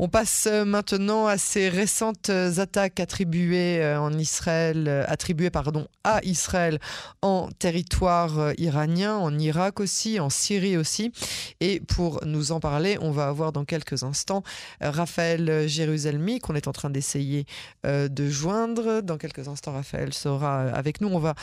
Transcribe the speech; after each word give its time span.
On 0.00 0.08
passe 0.08 0.46
euh, 0.46 0.64
maintenant 0.64 1.26
à 1.26 1.38
ces 1.38 1.68
récentes 1.68 2.30
attaques 2.30 3.00
attribuées 3.00 3.82
euh, 3.82 4.00
en 4.00 4.12
Israël, 4.16 4.84
euh, 4.86 5.04
attribuées 5.08 5.50
pardon 5.50 5.88
à 6.04 6.20
Israël 6.22 6.78
en 7.20 7.48
territoire 7.58 8.52
iranien, 8.58 9.16
en 9.16 9.36
Irak 9.36 9.80
aussi, 9.80 10.20
en 10.20 10.30
Syrie 10.30 10.76
aussi. 10.76 11.10
Et 11.58 11.80
pour 11.80 12.20
nous 12.24 12.52
en 12.52 12.60
parler, 12.60 12.96
on 13.00 13.10
va 13.10 13.26
avoir 13.26 13.50
dans 13.50 13.64
quelques 13.64 14.04
instants 14.04 14.44
Raphaël 14.80 15.68
Jérusalemi 15.68 16.38
qu'on 16.38 16.54
est 16.54 16.68
en 16.68 16.72
train 16.72 16.90
d'essayer 16.90 17.44
de 17.84 18.28
joindre. 18.28 19.02
Dans 19.02 19.18
quelques 19.18 19.48
instants, 19.48 19.72
Raphaël 19.72 20.14
sera 20.14 20.62
avec 20.62 21.00
nous. 21.00 21.08
On 21.08 21.18
va 21.18 21.34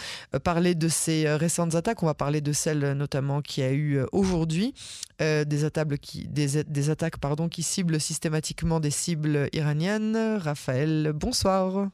parler 0.44 0.74
de 0.74 0.88
ces 0.88 1.30
récentes 1.36 1.76
attaques. 1.76 2.02
On 2.02 2.08
va 2.08 2.14
parler 2.14 2.42
de 2.42 2.54
celles 2.54 2.94
notamment 2.94 3.42
qui 3.42 3.62
a 3.62 3.72
eu 3.72 4.00
aujourd'hui, 4.12 4.74
des 5.20 5.66
attaques 5.66 5.97
qui, 5.97 6.27
des, 6.27 6.63
des 6.63 6.89
attaques 6.89 7.18
pardon 7.18 7.48
qui 7.48 7.63
ciblent 7.63 8.00
systématiquement 8.00 8.79
des 8.79 8.91
cibles 8.91 9.49
iraniennes. 9.54 10.38
Raphaël, 10.38 11.12
bonsoir. 11.13 11.90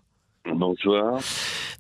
Bonsoir. 0.46 1.20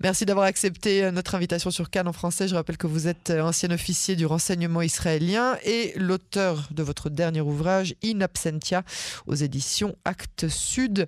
Merci 0.03 0.25
d'avoir 0.25 0.47
accepté 0.47 1.03
euh, 1.03 1.11
notre 1.11 1.35
invitation 1.35 1.69
sur 1.69 1.91
Cannes 1.91 2.07
en 2.07 2.13
français. 2.13 2.47
Je 2.47 2.55
rappelle 2.55 2.77
que 2.77 2.87
vous 2.87 3.07
êtes 3.07 3.29
euh, 3.29 3.41
ancien 3.43 3.69
officier 3.69 4.15
du 4.15 4.25
renseignement 4.25 4.81
israélien 4.81 5.57
et 5.63 5.93
l'auteur 5.95 6.69
de 6.71 6.81
votre 6.81 7.11
dernier 7.11 7.41
ouvrage 7.41 7.93
In 8.03 8.21
Absentia 8.21 8.81
aux 9.27 9.35
éditions 9.35 9.95
Actes 10.03 10.47
Sud. 10.47 11.07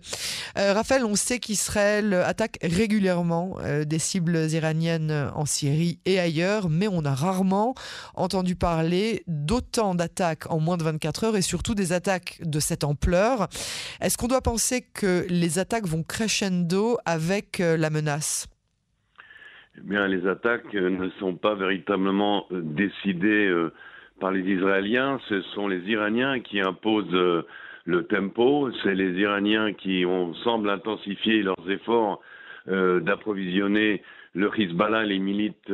Euh, 0.59 0.73
Raphaël, 0.73 1.05
on 1.05 1.15
sait 1.15 1.39
qu'Israël 1.39 2.13
attaque 2.13 2.59
régulièrement 2.61 3.57
des 3.85 3.99
cibles 3.99 4.51
iraniennes 4.51 5.31
en 5.33 5.45
Syrie 5.45 5.99
et 6.05 6.19
ailleurs, 6.19 6.69
mais 6.69 6.87
on 6.87 7.03
a 7.03 7.15
rarement 7.15 7.73
entendu 8.13 8.55
parler 8.55 9.23
d'autant 9.27 9.95
d'attaques 9.95 10.51
en 10.51 10.59
moins 10.59 10.77
de 10.77 10.83
24 10.83 11.23
heures 11.23 11.35
et 11.35 11.41
surtout 11.41 11.73
des 11.73 11.93
attaques 11.93 12.39
de 12.43 12.59
cette 12.59 12.83
ampleur. 12.83 13.47
Est-ce 14.01 14.17
qu'on 14.17 14.27
doit 14.27 14.41
penser 14.41 14.81
que 14.81 15.25
les 15.29 15.57
attaques 15.57 15.87
vont 15.87 16.03
crescendo 16.03 16.97
avec 17.05 17.59
la 17.59 17.89
menace? 17.89 18.47
Eh 19.77 19.81
bien, 19.81 20.07
les 20.07 20.27
attaques 20.27 20.75
euh, 20.75 20.89
ne 20.89 21.09
sont 21.19 21.35
pas 21.35 21.55
véritablement 21.55 22.45
euh, 22.51 22.61
décidées 22.61 23.47
euh, 23.47 23.71
par 24.19 24.31
les 24.31 24.41
Israéliens, 24.41 25.19
ce 25.27 25.41
sont 25.53 25.67
les 25.67 25.81
Iraniens 25.89 26.39
qui 26.39 26.61
imposent 26.61 27.43
le 27.85 28.03
tempo, 28.05 28.69
c'est 28.83 28.93
les 28.93 29.11
Iraniens 29.19 29.73
qui 29.73 30.05
ont, 30.05 30.33
semblent 30.35 30.69
intensifier 30.69 31.41
leurs 31.41 31.69
efforts 31.69 32.21
d'approvisionner 32.67 34.03
le 34.35 34.49
Hezbollah, 34.55 35.03
les 35.03 35.19
milites 35.19 35.73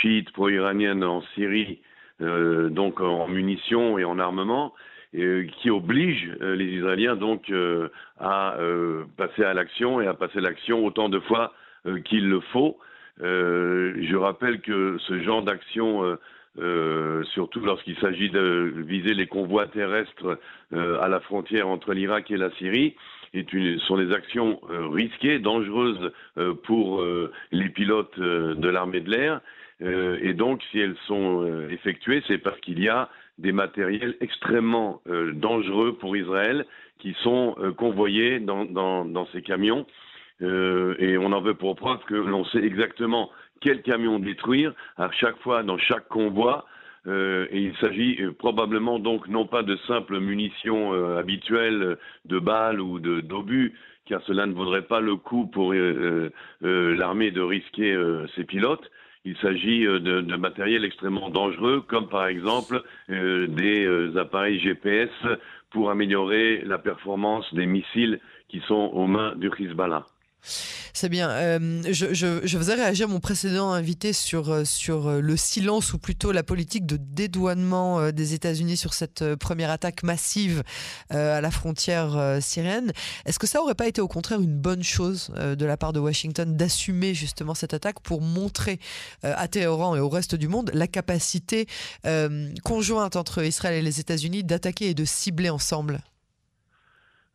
chiites 0.00 0.32
pro-iraniennes 0.32 1.04
en 1.04 1.20
Syrie, 1.34 1.80
donc 2.18 3.00
en 3.00 3.28
munitions 3.28 3.98
et 3.98 4.04
en 4.04 4.18
armement, 4.18 4.74
qui 5.12 5.70
obligent 5.70 6.32
les 6.40 6.64
Israéliens 6.64 7.14
donc 7.14 7.52
à 8.18 8.56
passer 9.16 9.44
à 9.44 9.54
l'action 9.54 10.00
et 10.00 10.08
à 10.08 10.14
passer 10.14 10.40
l'action 10.40 10.84
autant 10.84 11.08
de 11.10 11.20
fois 11.20 11.52
qu'il 12.06 12.28
le 12.28 12.40
faut. 12.40 12.78
Euh, 13.22 13.94
je 14.00 14.16
rappelle 14.16 14.60
que 14.60 14.96
ce 14.98 15.20
genre 15.20 15.42
d'action, 15.42 16.04
euh, 16.04 16.16
euh, 16.58 17.22
surtout 17.24 17.60
lorsqu'il 17.60 17.96
s'agit 17.98 18.30
de 18.30 18.72
viser 18.86 19.14
les 19.14 19.26
convois 19.26 19.66
terrestres 19.66 20.38
à 20.72 21.08
la 21.08 21.20
frontière 21.20 21.68
entre 21.68 21.92
l'Irak 21.92 22.30
et 22.30 22.36
la 22.36 22.50
Syrie, 22.52 22.96
est 23.34 23.52
une, 23.52 23.78
sont 23.80 23.96
des 23.96 24.12
actions 24.12 24.60
risquées, 24.68 25.38
dangereuses 25.38 26.12
pour 26.64 27.04
les 27.52 27.68
pilotes 27.68 28.18
de 28.18 28.68
l'armée 28.68 29.00
de 29.00 29.10
l'air. 29.10 29.40
et 29.80 30.32
donc, 30.32 30.62
si 30.70 30.78
elles 30.78 30.96
sont 31.06 31.66
effectuées, 31.70 32.22
c'est 32.28 32.38
parce 32.38 32.58
qu'il 32.60 32.80
y 32.80 32.88
a 32.88 33.08
des 33.38 33.52
matériels 33.52 34.16
extrêmement 34.20 35.02
dangereux 35.32 35.96
pour 35.98 36.16
Israël 36.16 36.66
qui 36.98 37.16
sont 37.22 37.56
convoyés 37.76 38.38
dans, 38.38 39.26
ces 39.32 39.42
camions 39.42 39.86
euh, 40.42 40.94
et 40.98 41.18
on 41.18 41.32
en 41.32 41.40
veut 41.40 41.54
pour 41.54 41.76
preuve 41.76 42.00
que 42.06 42.14
l'on 42.14 42.44
sait 42.46 42.64
exactement 42.64 43.30
quel 43.60 43.82
camion 43.82 44.18
détruire 44.18 44.72
à 44.96 45.10
chaque 45.12 45.38
fois 45.40 45.62
dans 45.62 45.78
chaque 45.78 46.08
convoi. 46.08 46.66
Euh, 47.06 47.46
et 47.50 47.62
il 47.62 47.76
s'agit 47.76 48.18
euh, 48.20 48.32
probablement 48.32 48.98
donc 48.98 49.26
non 49.28 49.46
pas 49.46 49.62
de 49.62 49.76
simples 49.86 50.20
munitions 50.20 50.92
euh, 50.92 51.18
habituelles 51.18 51.96
de 52.26 52.38
balles 52.38 52.80
ou 52.80 52.98
d'obus, 52.98 53.74
car 54.04 54.20
cela 54.22 54.46
ne 54.46 54.52
vaudrait 54.52 54.82
pas 54.82 55.00
le 55.00 55.16
coup 55.16 55.46
pour 55.46 55.72
l'armée 55.72 57.30
de 57.30 57.40
risquer 57.40 57.96
ses 58.34 58.44
pilotes. 58.44 58.90
Il 59.24 59.36
s'agit 59.36 59.84
de, 59.84 59.98
de, 59.98 60.36
matériel 60.36 60.84
extrêmement 60.84 61.30
dangereux, 61.30 61.84
comme 61.86 62.08
par 62.08 62.26
exemple 62.26 62.82
des 63.08 64.12
appareils 64.16 64.58
GPS 64.58 65.10
pour 65.70 65.90
améliorer 65.90 66.62
la 66.64 66.78
performance 66.78 67.52
des 67.54 67.66
missiles 67.66 68.18
qui 68.48 68.60
sont 68.66 68.90
aux 68.92 69.06
mains 69.06 69.36
du 69.36 69.48
Hezbollah. 69.58 70.04
C'est 70.42 71.08
bien. 71.08 71.30
Euh, 71.30 71.82
je, 71.90 72.14
je, 72.14 72.40
je, 72.44 72.58
faisais 72.58 72.74
réagir 72.74 73.08
mon 73.08 73.20
précédent 73.20 73.72
invité 73.72 74.12
sur, 74.12 74.50
euh, 74.50 74.64
sur 74.64 75.08
euh, 75.08 75.20
le 75.20 75.36
silence 75.36 75.92
ou 75.92 75.98
plutôt 75.98 76.32
la 76.32 76.42
politique 76.42 76.86
de 76.86 76.96
dédouanement 76.96 78.10
des 78.12 78.34
États-Unis 78.34 78.76
sur 78.76 78.94
cette 78.94 79.34
première 79.36 79.70
attaque 79.70 80.02
massive 80.02 80.62
à 81.10 81.40
la 81.40 81.50
frontière 81.50 82.38
syrienne. 82.40 82.92
Est-ce 83.26 83.38
que 83.38 83.46
ça 83.46 83.62
aurait 83.62 83.74
pas 83.74 83.86
été 83.86 84.00
au 84.00 84.08
contraire 84.08 84.40
une 84.40 84.56
bonne 84.56 84.82
chose 84.82 85.30
de 85.36 85.64
la 85.64 85.76
part 85.76 85.92
de 85.92 86.00
Washington 86.00 86.56
d'assumer 86.56 87.14
justement 87.14 87.54
cette 87.54 87.74
attaque 87.74 88.00
pour 88.00 88.20
montrer 88.20 88.78
à 89.22 89.48
Téhéran 89.48 89.96
et 89.96 90.00
au 90.00 90.08
reste 90.08 90.34
du 90.34 90.48
monde 90.48 90.70
la 90.74 90.86
capacité 90.86 91.66
conjointe 92.64 93.16
entre 93.16 93.44
Israël 93.44 93.74
et 93.74 93.82
les 93.82 94.00
États-Unis 94.00 94.44
d'attaquer 94.44 94.90
et 94.90 94.94
de 94.94 95.04
cibler 95.04 95.50
ensemble? 95.50 96.00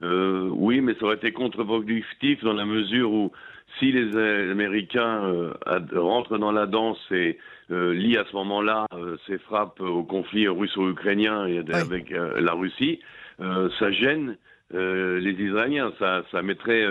Euh, 0.04 0.50
oui, 0.52 0.82
mais 0.82 0.94
ça 0.96 1.06
aurait 1.06 1.16
été 1.16 1.32
contre-productif 1.32 2.44
dans 2.44 2.54
la 2.54 2.66
mesure 2.66 3.12
où 3.12 3.32
si 3.80 3.92
les 3.92 4.16
Américains 4.52 5.24
euh, 5.26 5.54
rentrent 5.94 6.38
dans 6.38 6.52
la 6.52 6.66
danse 6.66 7.00
et 7.12 7.38
euh, 7.72 7.94
lient 7.94 8.18
à 8.18 8.26
ce 8.26 8.36
moment-là 8.36 8.86
euh, 8.94 9.18
ces 9.28 9.38
frappes 9.38 9.80
au 9.82 10.04
conflit 10.04 10.48
russo-ukrainien 10.48 11.48
et 11.48 11.64
avec 11.74 12.12
la 12.12 12.54
Russie, 12.54 13.00
ça 13.40 13.92
gêne 13.92 14.38
les 14.72 15.36
Israéliens, 15.40 15.92
ça, 16.00 16.24
ça 16.32 16.42
mettrait 16.42 16.86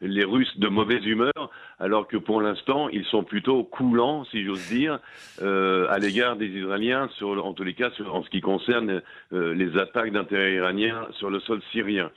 les 0.00 0.24
Russes 0.24 0.58
de 0.58 0.68
mauvaise 0.68 1.04
humeur, 1.04 1.50
alors 1.78 2.08
que 2.08 2.16
pour 2.16 2.40
l'instant, 2.40 2.88
ils 2.88 3.04
sont 3.04 3.22
plutôt 3.22 3.64
coulants, 3.64 4.24
si 4.24 4.44
j'ose 4.44 4.66
dire, 4.68 4.98
à 5.42 5.98
l'égard 5.98 6.36
des 6.36 6.46
Israéliens, 6.46 7.08
sur, 7.16 7.44
en 7.44 7.52
tous 7.52 7.64
les 7.64 7.74
cas 7.74 7.90
sur, 7.90 8.14
en 8.14 8.22
ce 8.22 8.30
qui 8.30 8.40
concerne 8.40 9.02
les 9.30 9.78
attaques 9.78 10.12
d'intérêt 10.12 10.54
iranien 10.54 11.06
sur 11.12 11.28
le 11.28 11.40
sol 11.40 11.60
syrien. 11.70 12.10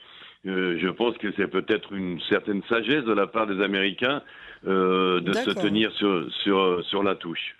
Euh, 0.46 0.78
je 0.80 0.88
pense 0.88 1.16
que 1.18 1.32
c'est 1.36 1.48
peut-être 1.48 1.92
une 1.92 2.20
certaine 2.28 2.62
sagesse 2.68 3.04
de 3.04 3.12
la 3.12 3.26
part 3.26 3.46
des 3.46 3.62
Américains 3.62 4.22
euh, 4.66 5.20
de 5.20 5.32
se 5.34 5.50
tenir 5.50 5.92
sur, 5.92 6.26
sur, 6.42 6.82
sur 6.86 7.02
la 7.02 7.14
touche. 7.14 7.54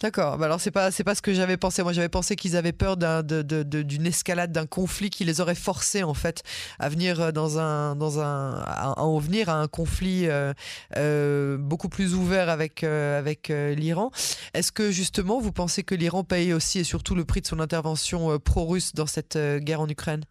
D'accord. 0.00 0.38
Bah 0.38 0.46
alors 0.46 0.58
c'est 0.58 0.70
pas 0.70 0.90
c'est 0.90 1.04
pas 1.04 1.14
ce 1.14 1.20
que 1.20 1.34
j'avais 1.34 1.58
pensé. 1.58 1.82
Moi 1.82 1.92
j'avais 1.92 2.08
pensé 2.08 2.34
qu'ils 2.34 2.56
avaient 2.56 2.72
peur 2.72 2.96
d'une 2.96 3.22
de, 3.22 3.42
de, 3.42 4.06
escalade, 4.06 4.52
d'un 4.52 4.64
conflit 4.66 5.10
qui 5.10 5.24
les 5.24 5.42
aurait 5.42 5.54
forcés 5.54 6.02
en 6.02 6.14
fait 6.14 6.42
à 6.78 6.88
venir 6.88 7.32
dans 7.32 7.58
un 7.58 7.94
dans 7.94 8.20
un 8.20 8.54
à, 8.64 9.00
en 9.00 9.18
venir 9.18 9.50
à 9.50 9.60
un 9.60 9.68
conflit 9.68 10.28
euh, 10.28 10.54
euh 10.96 11.58
beaucoup 11.58 11.90
plus 11.90 12.14
ouvert 12.14 12.48
avec 12.48 12.84
euh, 12.84 13.18
avec 13.18 13.48
l'Iran. 13.48 14.10
Est-ce 14.54 14.72
que 14.72 14.90
justement 14.90 15.40
vous 15.40 15.52
pensez 15.52 15.82
que 15.82 15.94
l'Iran 15.94 16.24
paye 16.24 16.54
aussi 16.54 16.78
et 16.78 16.84
surtout 16.84 17.14
le 17.14 17.26
prix 17.26 17.42
de 17.42 17.46
son 17.46 17.60
intervention 17.60 18.38
pro-russe 18.38 18.94
dans 18.94 19.06
cette 19.06 19.38
guerre 19.58 19.82
en 19.82 19.88
Ukraine? 19.88 20.22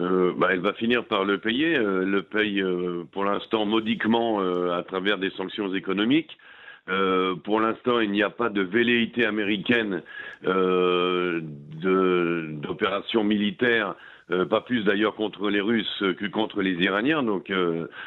Euh, 0.00 0.32
bah, 0.36 0.48
elle 0.50 0.60
va 0.60 0.74
finir 0.74 1.04
par 1.04 1.24
le 1.24 1.38
payer. 1.38 1.76
Euh, 1.76 2.04
le 2.04 2.22
paye 2.22 2.60
euh, 2.60 3.04
pour 3.12 3.24
l'instant 3.24 3.64
modiquement 3.64 4.40
euh, 4.40 4.76
à 4.76 4.82
travers 4.82 5.18
des 5.18 5.30
sanctions 5.30 5.72
économiques. 5.74 6.36
pour 7.44 7.60
l'instant, 7.60 7.98
il 7.98 8.12
n'y 8.12 8.22
a 8.22 8.30
pas 8.30 8.48
de 8.48 8.62
velléité 8.62 9.26
américaine 9.26 10.02
d'opération 12.62 13.24
militaire, 13.24 13.96
pas 14.28 14.60
plus 14.60 14.84
d'ailleurs 14.84 15.16
contre 15.16 15.50
les 15.50 15.60
Russes 15.60 16.04
que 16.18 16.26
contre 16.28 16.62
les 16.62 16.74
Iraniens. 16.74 17.24
Donc 17.24 17.52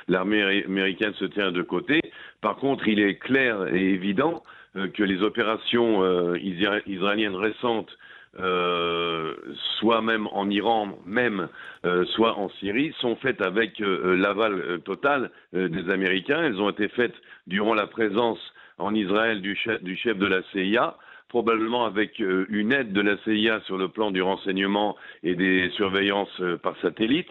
l'armée 0.07 0.63
américaine 0.65 1.13
se 1.15 1.25
tient 1.25 1.51
de 1.51 1.61
côté. 1.61 1.99
Par 2.39 2.55
contre, 2.55 2.87
il 2.87 3.01
est 3.01 3.15
clair 3.15 3.67
et 3.67 3.89
évident 3.99 4.43
que 4.93 5.03
les 5.03 5.21
opérations 5.23 6.35
israéliennes 6.35 7.35
récentes 7.35 7.91
euh, 8.37 9.33
soit 9.79 10.01
même 10.01 10.27
en 10.27 10.49
Iran, 10.49 10.99
même 11.05 11.47
euh, 11.85 12.05
soit 12.05 12.37
en 12.37 12.49
Syrie, 12.59 12.93
sont 12.99 13.15
faites 13.15 13.41
avec 13.41 13.81
euh, 13.81 14.15
l'aval 14.15 14.81
total 14.85 15.31
des 15.53 15.89
Américains. 15.89 16.43
Elles 16.43 16.61
ont 16.61 16.69
été 16.69 16.89
faites 16.89 17.15
durant 17.47 17.73
la 17.73 17.87
présence 17.87 18.39
en 18.77 18.93
Israël 18.93 19.41
du 19.41 19.55
chef, 19.55 19.81
du 19.81 19.95
chef 19.97 20.17
de 20.17 20.27
la 20.27 20.43
CIA, 20.51 20.95
probablement 21.27 21.85
avec 21.85 22.19
une 22.19 22.71
aide 22.71 22.93
de 22.93 23.01
la 23.01 23.17
CIA 23.23 23.61
sur 23.61 23.77
le 23.77 23.87
plan 23.87 24.11
du 24.11 24.21
renseignement 24.21 24.95
et 25.23 25.35
des 25.35 25.69
surveillances 25.71 26.41
par 26.63 26.75
satellite. 26.81 27.29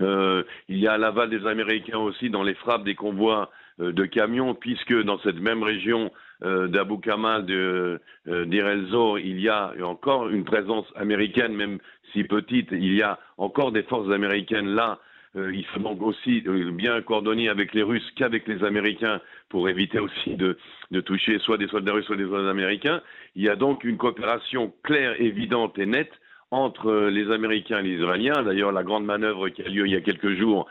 il 0.00 0.44
y 0.68 0.88
a 0.88 0.98
l'aval 0.98 1.30
des 1.30 1.46
Américains 1.46 1.98
aussi 1.98 2.30
dans 2.30 2.42
les 2.42 2.54
frappes 2.54 2.84
des 2.84 2.94
convois 2.94 3.50
de 3.78 4.04
camions, 4.06 4.54
puisque 4.54 4.94
dans 5.04 5.18
cette 5.20 5.40
même 5.40 5.62
région 5.62 6.10
d'Abu 6.40 7.00
Kamal, 7.00 7.44
d'Ir 7.46 8.68
el-Zor, 8.68 9.18
il 9.18 9.40
y 9.40 9.48
a 9.48 9.72
encore 9.82 10.28
une 10.28 10.44
présence 10.44 10.86
américaine, 10.94 11.52
même 11.52 11.78
si 12.12 12.24
petite. 12.24 12.68
Il 12.72 12.94
y 12.94 13.02
a 13.02 13.18
encore 13.38 13.72
des 13.72 13.82
forces 13.82 14.10
américaines 14.12 14.68
là 14.68 14.98
euh, 15.36 15.52
il 15.54 15.64
faut 15.66 15.80
donc 15.80 16.02
aussi 16.02 16.42
euh, 16.46 16.70
bien 16.70 17.00
coordonner 17.02 17.48
avec 17.48 17.74
les 17.74 17.82
Russes 17.82 18.10
qu'avec 18.16 18.46
les 18.48 18.64
Américains 18.64 19.20
pour 19.48 19.68
éviter 19.68 19.98
aussi 19.98 20.36
de, 20.36 20.56
toucher 21.00 21.38
soit 21.38 21.58
des 21.58 21.68
soldats 21.68 21.92
russes, 21.92 22.06
soit 22.06 22.16
des 22.16 22.26
soldats 22.26 22.50
américains. 22.50 23.02
Il 23.36 23.42
y 23.42 23.48
a 23.48 23.56
donc 23.56 23.84
une 23.84 23.98
coopération 23.98 24.72
claire, 24.82 25.20
évidente 25.20 25.78
et 25.78 25.86
nette 25.86 26.12
entre 26.50 26.88
euh, 26.88 27.10
les 27.10 27.30
Américains 27.30 27.80
et 27.80 27.82
les 27.82 27.96
Israéliens. 27.96 28.42
D'ailleurs, 28.42 28.72
la 28.72 28.82
grande 28.82 29.04
manœuvre 29.04 29.48
qui 29.50 29.62
a 29.62 29.68
lieu 29.68 29.86
il 29.86 29.92
y 29.92 29.96
a 29.96 30.00
quelques 30.00 30.34
jours 30.34 30.66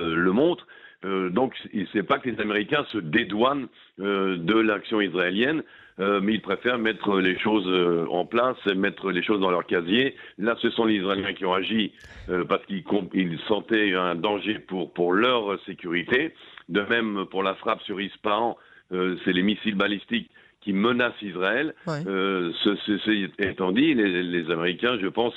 le 0.00 0.32
montre. 0.32 0.66
Donc, 1.02 1.54
ce 1.72 1.96
n'est 1.96 2.02
pas 2.02 2.18
que 2.18 2.28
les 2.28 2.40
Américains 2.40 2.84
se 2.90 2.98
dédouanent 2.98 3.68
de 3.98 4.58
l'action 4.58 5.00
israélienne. 5.00 5.62
Euh, 6.00 6.20
mais 6.22 6.34
ils 6.34 6.40
préfèrent 6.40 6.78
mettre 6.78 7.18
les 7.18 7.36
choses 7.38 7.66
euh, 7.66 8.06
en 8.10 8.24
place, 8.24 8.56
mettre 8.66 9.10
les 9.10 9.22
choses 9.22 9.40
dans 9.40 9.50
leur 9.50 9.66
casier. 9.66 10.14
Là, 10.38 10.54
ce 10.60 10.70
sont 10.70 10.84
les 10.84 10.94
Israéliens 10.94 11.32
qui 11.32 11.44
ont 11.44 11.54
agi 11.54 11.92
euh, 12.28 12.44
parce 12.44 12.64
qu'ils 12.66 13.38
sentaient 13.48 13.94
un 13.94 14.14
danger 14.14 14.60
pour, 14.60 14.92
pour 14.92 15.12
leur 15.12 15.58
sécurité. 15.64 16.34
De 16.68 16.82
même, 16.82 17.24
pour 17.30 17.42
la 17.42 17.54
frappe 17.54 17.82
sur 17.82 18.00
Ispahan, 18.00 18.56
c'est 18.90 19.32
les 19.32 19.42
missiles 19.42 19.74
balistiques 19.74 20.30
qui 20.60 20.72
menacent 20.72 21.20
Israël. 21.20 21.74
ceci 21.86 23.26
étant 23.38 23.72
dit, 23.72 23.94
les, 23.94 24.50
Américains, 24.50 24.98
je 25.00 25.08
pense, 25.08 25.34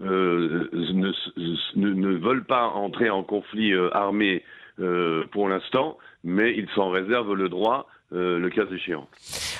ne, 0.00 1.12
ne, 1.76 2.08
veulent 2.16 2.44
pas 2.44 2.66
entrer 2.68 3.10
en 3.10 3.22
conflit 3.22 3.74
armé 3.92 4.42
pour 5.32 5.48
l'instant, 5.48 5.98
mais 6.24 6.54
ils 6.56 6.68
s'en 6.74 6.90
réservent 6.90 7.34
le 7.34 7.48
droit 7.48 7.86
euh, 8.14 8.38
le 8.38 8.48
cas 8.48 8.62
échéant. 8.74 9.06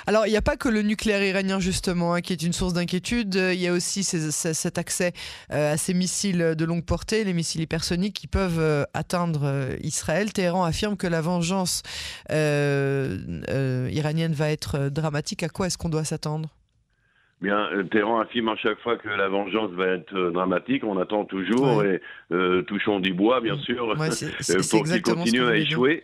Alors, 0.07 0.27
il 0.27 0.31
n'y 0.31 0.37
a 0.37 0.43
pas 0.43 0.57
que 0.57 0.71
le 0.71 0.81
nucléaire 0.81 1.23
iranien, 1.23 1.61
justement, 1.61 2.15
hein, 2.15 2.23
qui 2.23 2.33
est 2.33 2.43
une 2.43 2.55
source 2.55 2.73
d'inquiétude. 2.73 3.35
Il 3.35 3.61
y 3.61 3.67
a 3.67 3.75
aussi 3.75 4.03
cet 4.03 4.79
accès 4.79 5.13
euh, 5.53 5.75
à 5.75 5.77
ces 5.77 5.93
missiles 5.93 6.55
de 6.57 6.65
longue 6.65 6.87
portée, 6.87 7.25
les 7.25 7.35
missiles 7.35 7.61
hypersoniques 7.61 8.15
qui 8.15 8.27
peuvent 8.27 8.59
euh, 8.59 8.85
atteindre 8.95 9.77
Israël. 9.83 10.33
Téhéran 10.33 10.65
affirme 10.65 10.97
que 10.97 11.07
la 11.07 11.21
vengeance 11.21 11.83
iranienne 12.31 14.33
va 14.33 14.51
être 14.51 14.89
dramatique. 14.89 15.43
À 15.43 15.51
quoi 15.51 15.67
est-ce 15.67 15.77
qu'on 15.77 15.91
doit 15.91 16.05
s'attendre? 16.05 16.49
Bien, 17.41 17.69
euh, 17.73 17.85
Téhéran 17.85 18.19
affirme 18.19 18.49
à 18.49 18.57
chaque 18.57 18.81
fois 18.81 18.97
que 18.97 19.09
la 19.09 19.29
vengeance 19.29 19.71
va 19.71 19.87
être 19.87 20.13
euh, 20.13 20.31
dramatique. 20.33 20.83
On 20.83 20.99
attend 20.99 21.25
toujours 21.25 21.85
et 21.85 22.01
euh, 22.33 22.63
touchons 22.63 22.99
du 22.99 23.15
bois, 23.15 23.41
bien 23.41 23.57
sûr, 23.59 23.95
pour 24.71 24.83
qu'ils 24.85 25.03
continuent 25.03 25.47
à 25.47 25.57
échouer. 25.57 26.03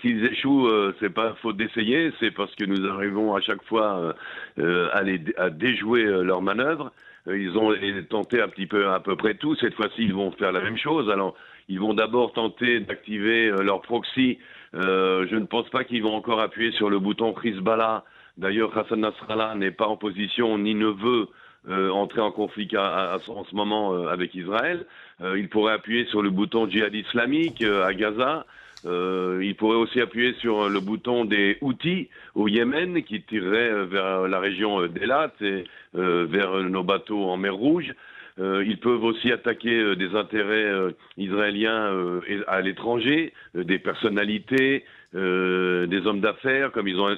S'ils 0.00 0.24
échouent, 0.24 0.70
c'est 1.00 1.12
pas 1.12 1.34
faute 1.42 1.58
d'essayer, 1.58 2.12
c'est 2.18 2.30
parce 2.30 2.54
que 2.54 2.64
nous 2.64 2.86
arrivons 2.86 3.34
à 3.34 3.40
chaque 3.42 3.62
fois 3.64 4.14
à, 4.58 5.02
à 5.36 5.50
déjouer 5.50 6.04
leurs 6.04 6.42
manœuvres. 6.42 6.92
Ils 7.26 7.58
ont 7.58 7.74
tenté 8.08 8.40
un 8.40 8.48
petit 8.48 8.66
peu 8.66 8.88
à 8.88 9.00
peu 9.00 9.16
près 9.16 9.34
tout. 9.34 9.54
Cette 9.56 9.74
fois-ci, 9.74 10.02
ils 10.02 10.14
vont 10.14 10.30
faire 10.32 10.52
la 10.52 10.60
même 10.60 10.78
chose. 10.78 11.10
Alors, 11.10 11.34
ils 11.68 11.80
vont 11.80 11.92
d'abord 11.92 12.32
tenter 12.32 12.80
d'activer 12.80 13.50
leur 13.62 13.82
proxy. 13.82 14.38
je 14.72 15.34
ne 15.34 15.44
pense 15.44 15.68
pas 15.68 15.84
qu'ils 15.84 16.02
vont 16.02 16.14
encore 16.14 16.40
appuyer 16.40 16.72
sur 16.72 16.88
le 16.88 16.98
bouton 16.98 17.34
Hezbollah 17.44 18.04
D'ailleurs, 18.38 18.76
Hassan 18.76 19.00
Nasrallah 19.00 19.54
n'est 19.54 19.70
pas 19.70 19.86
en 19.86 19.96
position 19.96 20.58
ni 20.58 20.74
ne 20.74 20.88
veut 20.88 21.28
euh, 21.68 21.90
entrer 21.90 22.20
en 22.20 22.30
conflit 22.30 22.68
en 22.76 23.44
ce 23.44 23.54
moment 23.54 23.92
euh, 23.92 24.06
avec 24.06 24.36
Israël. 24.36 24.86
Euh, 25.20 25.36
il 25.36 25.48
pourrait 25.48 25.72
appuyer 25.72 26.04
sur 26.06 26.22
le 26.22 26.30
bouton 26.30 26.68
djihad 26.70 26.94
islamique 26.94 27.60
à 27.62 27.92
Gaza. 27.92 28.46
il 28.84 29.54
pourrait 29.58 29.78
aussi 29.78 30.00
appuyer 30.00 30.34
sur 30.34 30.68
le 30.68 30.78
bouton 30.78 31.24
des 31.24 31.58
Houthis 31.62 32.08
au 32.36 32.46
Yémen 32.46 33.02
qui 33.02 33.20
tirerait 33.22 33.84
vers 33.86 34.28
la 34.28 34.38
région 34.38 34.86
d'Elat 34.86 35.32
et 35.40 35.64
vers 35.94 36.52
nos 36.62 36.84
bateaux 36.84 37.24
en 37.24 37.36
mer 37.36 37.56
Rouge. 37.56 37.92
ils 38.38 38.78
peuvent 38.78 39.02
aussi 39.02 39.32
attaquer 39.32 39.96
des 39.96 40.14
intérêts 40.14 40.70
israéliens 41.16 42.20
à 42.46 42.60
l'étranger, 42.60 43.32
des 43.54 43.80
personnalités, 43.80 44.84
euh, 45.16 45.86
des 45.86 46.06
hommes 46.06 46.20
d'affaires, 46.20 46.72
comme 46.72 46.88
ils 46.88 47.00
ont 47.00 47.08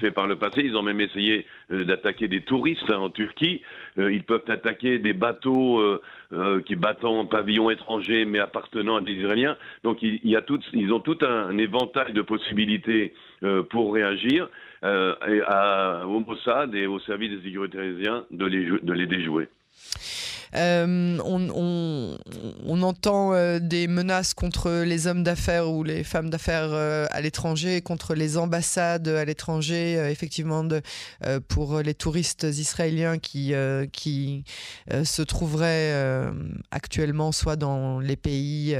fait 0.00 0.10
par 0.10 0.26
le 0.26 0.36
passé. 0.36 0.62
Ils 0.64 0.76
ont 0.76 0.82
même 0.82 1.00
essayé 1.00 1.46
euh, 1.70 1.84
d'attaquer 1.84 2.26
des 2.26 2.40
touristes 2.40 2.90
en 2.90 3.10
Turquie. 3.10 3.62
Euh, 3.98 4.12
ils 4.12 4.24
peuvent 4.24 4.42
attaquer 4.48 4.98
des 4.98 5.12
bateaux 5.12 5.82
qui 6.66 6.76
battent 6.76 7.04
en 7.04 7.24
pavillon 7.24 7.70
étranger 7.70 8.26
mais 8.26 8.38
appartenant 8.38 8.96
à 8.96 9.00
des 9.00 9.12
Israéliens. 9.12 9.56
Donc 9.82 10.02
il, 10.02 10.20
y 10.24 10.36
a 10.36 10.42
ils 10.74 10.92
ont 10.92 11.00
tout 11.00 11.18
un, 11.22 11.56
éventail 11.56 12.12
de 12.12 12.22
possibilités 12.22 13.14
pour 13.70 13.94
réagir 13.94 14.48
à, 14.82 16.02
au 16.06 16.20
Mossad 16.20 16.74
et 16.74 16.86
au 16.86 16.98
service 17.00 17.30
des 17.30 17.48
sécurités 17.48 17.78
de 17.78 18.46
les, 18.46 18.66
de 18.82 18.92
les 18.92 19.06
déjouer. 19.06 19.48
Euh, 20.54 21.18
on, 21.24 22.82
entend 22.82 23.34
euh, 23.34 23.58
des 23.58 23.86
menaces 23.88 24.34
contre 24.34 24.70
les 24.84 25.06
hommes 25.06 25.22
d'affaires 25.22 25.68
ou 25.70 25.82
les 25.82 26.04
femmes 26.04 26.30
d'affaires 26.30 26.70
euh, 26.72 27.06
à 27.10 27.20
l'étranger, 27.20 27.80
contre 27.82 28.14
les 28.14 28.36
ambassades 28.36 29.08
à 29.08 29.24
l'étranger, 29.24 29.94
effectivement, 30.10 30.66
pour 31.48 31.80
les 31.80 31.94
touristes 31.94 32.44
israéliens 32.44 33.18
qui 33.18 33.52
se 34.88 35.22
trouveraient 35.22 36.30
actuellement 36.70 37.32
soit 37.32 37.56
dans 37.56 38.00
les 38.00 38.16
pays 38.16 38.76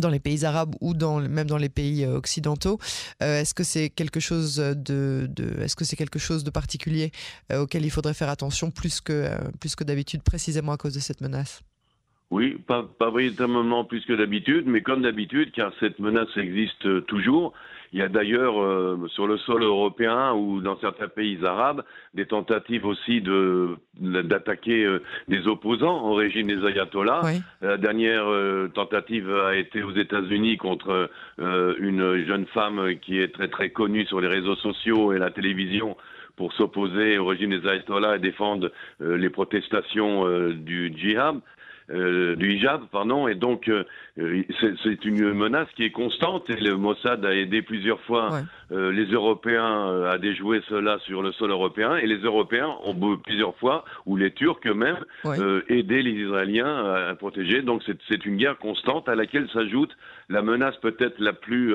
dans 0.00 0.08
les 0.08 0.20
pays 0.20 0.44
arabes 0.44 0.74
ou 0.80 0.94
dans, 0.94 1.20
même 1.20 1.46
dans 1.46 1.56
les 1.56 1.68
pays 1.68 2.04
euh, 2.04 2.16
occidentaux. 2.16 2.78
Euh, 3.22 3.40
est-ce 3.40 3.54
que 3.54 3.64
c'est 3.64 3.90
quelque 3.90 4.20
chose 4.20 4.56
de, 4.56 5.30
est-ce 5.60 5.76
que 5.76 5.84
c'est 5.84 5.96
quelque 5.96 6.18
chose 6.18 6.44
de 6.44 6.50
particulier 6.50 7.12
euh, 7.52 7.62
auquel 7.62 7.84
il 7.84 7.90
faudrait 7.90 8.14
faire 8.14 8.28
attention 8.28 8.70
plus 8.70 9.00
que 9.00 9.28
plus 9.60 9.74
que 9.74 9.84
d'habitude, 9.84 10.22
précisément 10.22 10.72
à 10.72 10.76
cause 10.76 10.94
de 10.94 11.00
cette 11.00 11.20
menace? 11.20 11.62
Oui, 12.30 12.56
pas, 12.66 12.82
pas 12.98 13.10
véritablement 13.10 13.84
plus 13.84 14.04
que 14.04 14.12
d'habitude, 14.12 14.66
mais 14.66 14.82
comme 14.82 15.02
d'habitude, 15.02 15.50
car 15.52 15.72
cette 15.80 15.98
menace 15.98 16.36
existe 16.36 17.06
toujours. 17.06 17.54
Il 17.92 17.98
y 17.98 18.02
a 18.02 18.08
d'ailleurs 18.08 18.60
euh, 18.60 18.98
sur 19.08 19.26
le 19.26 19.38
sol 19.38 19.62
européen 19.62 20.32
ou 20.34 20.60
dans 20.60 20.78
certains 20.78 21.08
pays 21.08 21.38
arabes 21.44 21.82
des 22.12 22.26
tentatives 22.26 22.84
aussi 22.84 23.20
de 23.22 23.76
d'attaquer 23.98 24.84
euh, 24.84 25.02
des 25.28 25.46
opposants 25.46 26.04
au 26.04 26.14
régime 26.14 26.48
des 26.48 26.66
ayatollahs. 26.66 27.40
La 27.62 27.78
dernière 27.78 28.26
euh, 28.28 28.68
tentative 28.68 29.32
a 29.32 29.56
été 29.56 29.82
aux 29.82 29.92
États-Unis 29.92 30.58
contre 30.58 31.10
une 31.38 32.26
jeune 32.26 32.46
femme 32.46 32.96
qui 33.00 33.20
est 33.20 33.32
très 33.32 33.48
très 33.48 33.70
connue 33.70 34.04
sur 34.06 34.20
les 34.20 34.28
réseaux 34.28 34.56
sociaux 34.56 35.12
et 35.12 35.18
la 35.18 35.30
télévision 35.30 35.96
pour 36.36 36.52
s'opposer 36.52 37.18
au 37.18 37.26
régime 37.26 37.58
des 37.58 37.66
ayatollahs 37.66 38.16
et 38.16 38.18
défendre 38.18 38.70
les 39.00 39.30
protestations 39.30 40.26
du 40.52 40.92
djihad. 40.94 41.40
Euh, 41.90 42.36
du 42.36 42.52
hijab, 42.52 42.82
pardon, 42.92 43.28
et 43.28 43.34
donc 43.34 43.68
euh, 43.68 43.84
c'est 44.82 45.04
une 45.06 45.32
menace 45.32 45.68
qui 45.74 45.84
est 45.84 45.90
constante 45.90 46.50
et 46.50 46.56
le 46.56 46.76
Mossad 46.76 47.24
a 47.24 47.34
aidé 47.34 47.62
plusieurs 47.62 48.00
fois 48.02 48.42
euh, 48.72 48.92
les 48.92 49.06
Européens 49.06 50.04
à 50.04 50.18
déjouer 50.18 50.60
cela 50.68 50.98
sur 51.06 51.22
le 51.22 51.32
sol 51.32 51.50
européen 51.50 51.96
et 51.96 52.06
les 52.06 52.18
Européens 52.18 52.68
ont 52.84 53.16
plusieurs 53.16 53.56
fois, 53.56 53.86
ou 54.04 54.16
les 54.16 54.32
Turcs 54.32 54.60
eux-mêmes, 54.66 55.02
aidé 55.68 56.02
les 56.02 56.10
Israéliens 56.10 57.08
à, 57.08 57.14
protéger. 57.14 57.62
Donc 57.62 57.82
c'est 58.08 58.26
une 58.26 58.36
guerre 58.36 58.58
constante 58.58 59.08
à 59.08 59.14
laquelle 59.14 59.48
s'ajoute 59.50 59.96
la 60.28 60.42
menace 60.42 60.76
peut-être 60.82 61.18
la 61.18 61.32
plus 61.32 61.74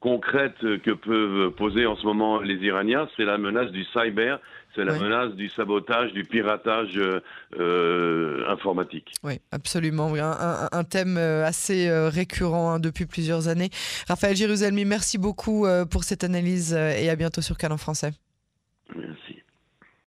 concrète 0.00 0.58
que 0.60 0.92
peuvent 0.92 1.50
poser 1.52 1.86
en 1.86 1.96
ce 1.96 2.04
moment 2.04 2.40
les 2.40 2.56
Iraniens, 2.56 3.08
c'est 3.16 3.24
la 3.24 3.38
menace 3.38 3.70
du 3.70 3.84
cyber, 3.84 4.38
c'est 4.76 4.84
la 4.84 4.98
menace 4.98 5.34
du 5.34 5.48
sabotage, 5.48 6.12
du 6.12 6.22
piratage 6.22 7.00
euh, 7.58 8.44
informatique. 8.48 9.12
Oui, 9.24 9.40
absolument. 9.50 10.12
Un, 10.14 10.84
thème 10.84 11.16
euh, 11.16 11.44
assez 11.46 11.88
euh, 11.88 12.08
récurrent 12.08 12.72
hein, 12.72 12.78
depuis 12.78 13.06
plusieurs 13.06 13.48
années. 13.48 13.70
Raphaël 14.06 14.36
Jérusalemi, 14.36 14.84
merci 14.84 15.18
beaucoup 15.18 15.66
pour 15.90 16.04
cette 16.04 16.24
analyse 16.24 16.74
et 16.74 17.08
à 17.08 17.16
bientôt 17.16 17.40
sur 17.40 17.56
Canon 17.56 17.78
Français. 17.78 18.12
Merci. 18.94 19.35